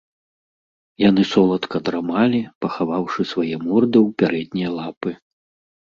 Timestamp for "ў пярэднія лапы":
4.07-5.11